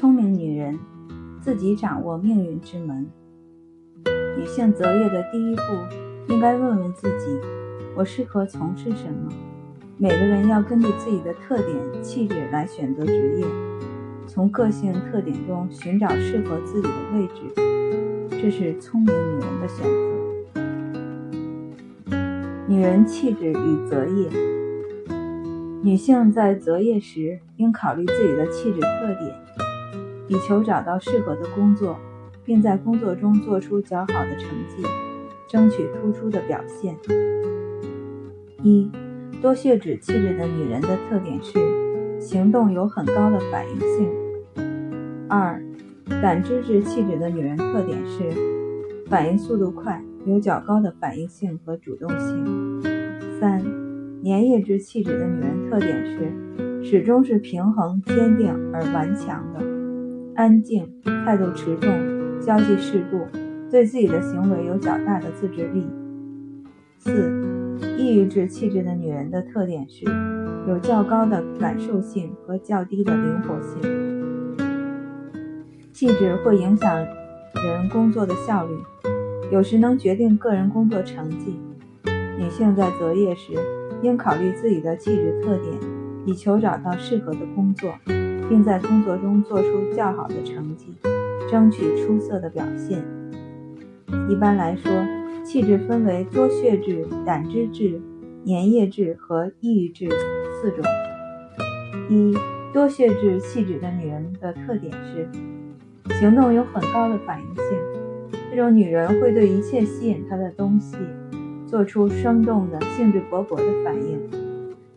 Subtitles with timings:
[0.00, 0.78] 聪明女人
[1.42, 3.04] 自己掌握命运之门。
[4.38, 5.62] 女性择业的第一步，
[6.28, 7.36] 应该问问自己：
[7.96, 9.28] 我适合从事什么？
[9.96, 13.46] 每个人要根据自己的特点、气质来选择职业，
[14.28, 17.52] 从个性特点中寻找适合自己的位置，
[18.40, 19.90] 这是聪明女人的选择。
[22.68, 24.30] 女人气质与择业。
[25.82, 29.34] 女性在择业时，应考虑自己的气质特点，
[30.28, 31.98] 以求找到适合的工作，
[32.44, 34.82] 并在工作中做出较好的成绩，
[35.48, 36.94] 争取突出的表现。
[38.62, 38.90] 一、
[39.40, 41.58] 多血脂气质的女人的特点是
[42.20, 44.08] 行动有很高的反应性。
[45.28, 45.62] 二、
[46.22, 48.30] 胆汁质气质的女人特点是
[49.06, 52.80] 反应速度快，有较高的反应性和主动性。
[53.40, 53.62] 三。
[54.24, 59.60] 粘液质气质的女人特点是，始终是平衡、坚定而顽强的，
[60.38, 60.88] 安静，
[61.26, 61.90] 态度持重，
[62.40, 63.26] 交际适度，
[63.72, 65.84] 对自己的行为有较大的自制力。
[66.96, 70.04] 四，抑郁质气质的女人的特点是，
[70.68, 74.56] 有较高的感受性和较低的灵活性。
[75.92, 78.72] 气质会影响人工作的效率，
[79.50, 81.58] 有时能决定个人工作成绩。
[82.38, 83.54] 女性在择业时，
[84.02, 85.74] 应考虑自己的气质特点，
[86.26, 87.92] 以求找到适合的工作，
[88.48, 90.94] 并在工作中做出较好的成绩，
[91.50, 93.04] 争取出色的表现。
[94.28, 94.90] 一般来说，
[95.44, 98.00] 气质分为多血质、胆汁质、
[98.46, 100.08] 粘液质和抑郁质
[100.60, 100.84] 四种。
[102.08, 102.34] 一、
[102.72, 105.28] 多血质气质的女人的特点是
[106.18, 107.64] 行动有很高的反应性，
[108.50, 110.96] 这种女人会对一切吸引她的东西。
[111.66, 114.18] 做出生动的、兴致勃勃的反应，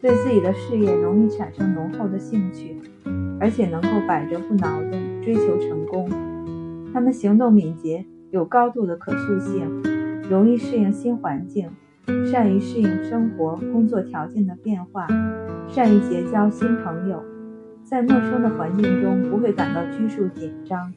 [0.00, 2.76] 对自己的事业容易产生浓厚的兴趣，
[3.40, 6.08] 而且能够百折不挠地追求成功。
[6.92, 9.82] 他们行动敏捷，有高度的可塑性，
[10.28, 11.70] 容易适应新环境，
[12.30, 15.06] 善于适应生活、工作条件的变化，
[15.68, 17.22] 善于结交新朋友，
[17.82, 20.92] 在陌生的环境中不会感到拘束紧张。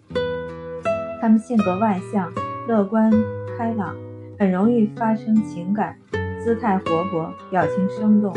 [1.21, 2.29] 他们性格外向、
[2.67, 3.11] 乐观、
[3.57, 3.95] 开朗。
[4.39, 5.95] 很容易发生情感，
[6.43, 8.33] 姿态活泼，表情生动。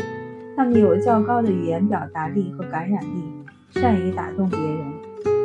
[0.55, 3.23] 他们有较高的语言表达力和感染力，
[3.69, 4.85] 善于打动别人。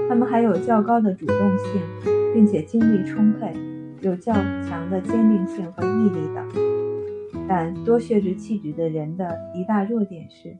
[0.08, 1.80] 他们还有较高的主动性，
[2.34, 3.54] 并且精力充沛，
[4.00, 6.48] 有较强的坚定性和毅力等。
[7.48, 10.58] 但多血质气质的人的一大弱点是，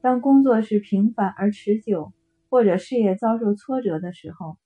[0.00, 2.12] 当工作是平凡而持久，
[2.48, 4.56] 或者事业遭受挫折的时候，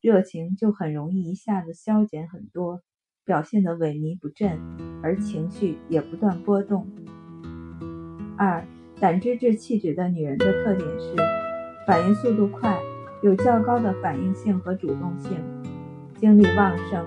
[0.00, 2.82] 热情就很容易一下子消减很多。
[3.26, 4.60] 表现得萎靡不振，
[5.02, 6.86] 而情绪也不断波动。
[8.36, 8.62] 二、
[9.00, 11.16] 胆汁质气质的女人的特点是
[11.86, 12.78] 反应速度快，
[13.20, 15.36] 有较高的反应性和主动性，
[16.16, 17.04] 精力旺盛，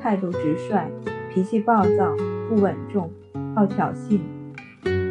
[0.00, 0.90] 态度直率，
[1.32, 2.14] 脾气暴躁，
[2.48, 3.10] 不稳重，
[3.54, 4.18] 好挑衅，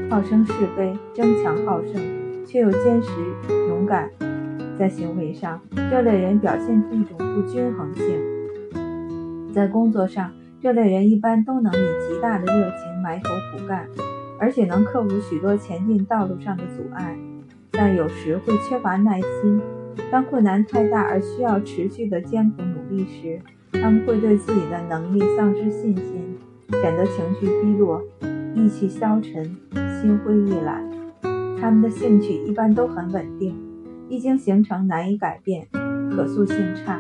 [0.09, 1.95] 好生是非，争强好胜，
[2.45, 3.09] 却又坚实
[3.69, 4.09] 勇敢。
[4.77, 10.31] 在行为上，这类人表现出一种不均衡性，在工作上。
[10.61, 13.87] 这类人一般都能以极大的热情埋头苦干，
[14.39, 17.15] 而且能克服许多前进道路上的阻碍，
[17.77, 19.61] 但有时会缺乏耐心。
[20.11, 23.39] 当困难太大而需要持续的艰苦努力时，
[23.71, 26.37] 他们会对自己的能力丧失信心，
[26.71, 28.01] 显得情绪低落、
[28.53, 29.43] 意气消沉、
[30.01, 30.83] 心灰意懒。
[31.59, 33.55] 他们的兴趣一般都很稳定，
[34.09, 35.67] 一经形成难以改变，
[36.11, 36.99] 可塑性差。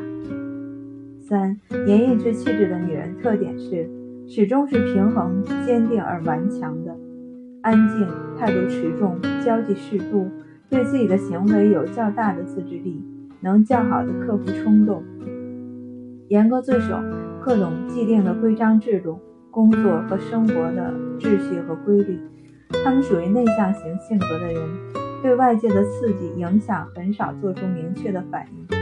[1.19, 3.89] 三、粘液质气质的女人特点是
[4.27, 6.95] 始终是平衡、坚定而顽强的，
[7.61, 10.29] 安静，态度持重，交际适度，
[10.69, 13.03] 对自己的行为有较大的自制力，
[13.41, 15.03] 能较好的克服冲动，
[16.27, 16.97] 严格遵守
[17.41, 19.19] 各种既定的规章制度、
[19.51, 22.19] 工作和生活的秩序和规律。
[22.83, 24.61] 他们属于内向型性格的人，
[25.21, 28.77] 对外界的刺激影响很少做出明确的反应。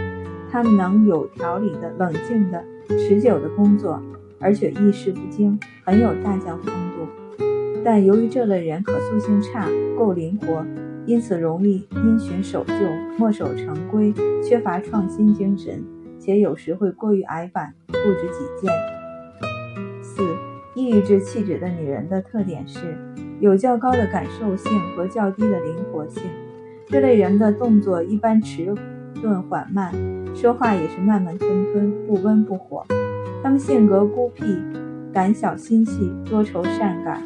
[0.50, 4.02] 他们能有条理的、冷静的、持久的工作，
[4.40, 7.44] 而且遇事不惊，很有大将风度。
[7.84, 10.66] 但由于这类人可塑性差，够灵活，
[11.06, 12.74] 因此容易因循守旧、
[13.18, 15.84] 墨守成规，缺乏创新精神，
[16.20, 18.74] 且有时会过于矮板、固执己见。
[20.02, 20.24] 四、
[20.76, 22.98] 抑郁质气质的女人的特点是
[23.40, 26.24] 有较高的感受性和较低的灵活性。
[26.88, 28.74] 这类人的动作一般迟
[29.22, 29.94] 钝缓慢。
[30.36, 32.86] 说话也是慢慢吞吞，不温不火。
[33.44, 34.44] 他们性格孤僻、
[35.12, 37.22] 胆小心细、多愁善感。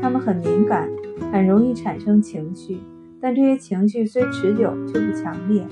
[0.00, 0.88] 他们很敏感，
[1.32, 2.78] 很容易产生情绪，
[3.22, 5.64] 但这些情绪虽持久却不强烈。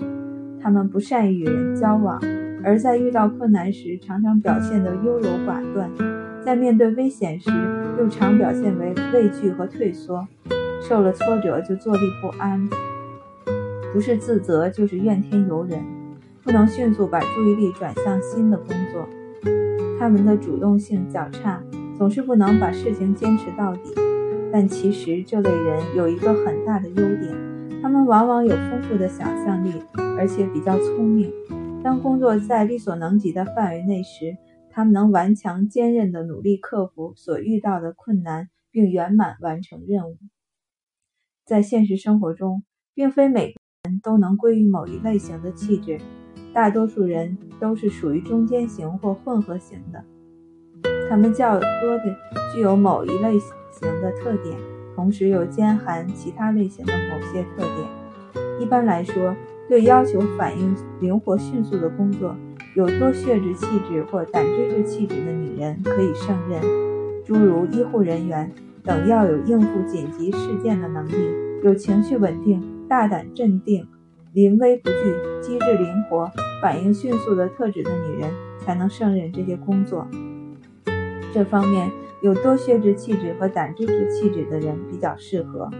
[0.63, 2.21] 他们不善于与人交往，
[2.63, 5.91] 而在遇到困难时常常表现得优柔寡断，
[6.45, 7.51] 在面对危险时
[7.99, 10.29] 又常表现为畏惧和退缩，
[10.81, 12.69] 受了挫折就坐立不安，
[13.93, 15.83] 不是自责就是怨天尤人，
[16.45, 19.09] 不能迅速把注意力转向新的工作。
[19.99, 21.61] 他们的主动性较差，
[21.99, 24.10] 总是不能把事情坚持到底。
[24.53, 29.73] 但其实这类人有一个很大的优点，他们往往有丰富的想象力，
[30.19, 31.33] 而且比较聪明。
[31.83, 34.37] 当工作在力所能及的范围内时，
[34.71, 40.19] 他们能顽强坚韧地努力克服所遇到的困难，并圆满完成任务。
[41.47, 42.63] 在现实生活中，
[42.95, 45.99] 并非每个人都能归于某一类型的气质。
[46.53, 50.05] 大多数人都是属于中间型或混合型的，
[51.09, 52.17] 他们较多的
[52.53, 54.57] 具有某一类型型的特点，
[54.95, 57.89] 同时又兼含其他类型的某些特点。
[58.61, 59.35] 一般来说，
[59.69, 62.37] 对要求反应灵活迅速的工作，
[62.75, 66.61] 有多血质气质或胆汁质气质的女人可以胜任，
[67.25, 68.51] 诸如医护人员
[68.85, 71.15] 等，要有应付紧急事件的能力，
[71.63, 73.87] 有情绪稳定、大胆镇定。
[74.33, 74.95] 临危不惧、
[75.43, 76.31] 机智灵活、
[76.63, 78.31] 反应迅速的特质的女人
[78.61, 80.07] 才能胜任这些工作。
[81.33, 81.91] 这方面
[82.23, 85.71] 有多血质气质和胆汁质气质的人比较适合。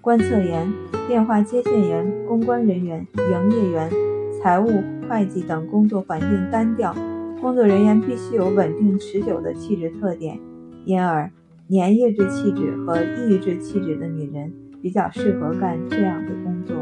[0.00, 0.72] 观测员、
[1.06, 3.90] 电话接线员、公关人员、营业员、
[4.40, 4.66] 财务、
[5.08, 6.94] 会计等工作环境单调，
[7.40, 10.40] 工作人员必须有稳定持久的气质特点。
[10.84, 11.30] 因而，
[11.68, 14.52] 粘液质气质和抑郁质气质的女人
[14.82, 16.76] 比较适合干这样的工作。